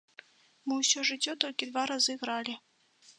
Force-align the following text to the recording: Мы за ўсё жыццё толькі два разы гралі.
Мы 0.69 0.73
за 0.77 0.79
ўсё 0.83 1.03
жыццё 1.09 1.35
толькі 1.45 1.69
два 1.73 1.83
разы 1.91 2.17
гралі. 2.23 2.57